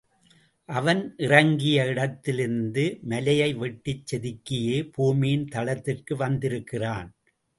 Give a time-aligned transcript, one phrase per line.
[0.69, 7.11] அவன் இறங்கிய இடத்திலிருந்து மலையை வெட்டிச் செதுக்கியே பூமியின் தளத்திற்கு வந்திருக்கிறான்.